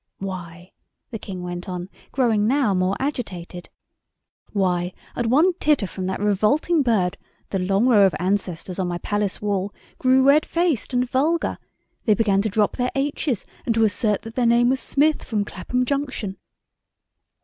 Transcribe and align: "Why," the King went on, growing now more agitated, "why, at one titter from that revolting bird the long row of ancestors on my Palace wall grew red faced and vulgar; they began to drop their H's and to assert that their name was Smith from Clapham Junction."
"Why," 0.17 0.71
the 1.11 1.19
King 1.19 1.43
went 1.43 1.69
on, 1.69 1.87
growing 2.11 2.47
now 2.47 2.73
more 2.73 2.95
agitated, 2.99 3.69
"why, 4.51 4.93
at 5.15 5.27
one 5.27 5.53
titter 5.59 5.85
from 5.85 6.07
that 6.07 6.19
revolting 6.19 6.81
bird 6.81 7.19
the 7.51 7.59
long 7.59 7.85
row 7.85 8.07
of 8.07 8.15
ancestors 8.19 8.79
on 8.79 8.87
my 8.87 8.97
Palace 8.97 9.43
wall 9.43 9.71
grew 9.99 10.23
red 10.27 10.43
faced 10.43 10.91
and 10.95 11.07
vulgar; 11.07 11.59
they 12.05 12.15
began 12.15 12.41
to 12.41 12.49
drop 12.49 12.77
their 12.77 12.89
H's 12.95 13.45
and 13.67 13.75
to 13.75 13.83
assert 13.83 14.23
that 14.23 14.33
their 14.33 14.47
name 14.47 14.69
was 14.69 14.79
Smith 14.79 15.23
from 15.23 15.45
Clapham 15.45 15.85
Junction." 15.85 16.37